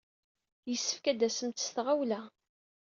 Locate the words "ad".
1.11-1.17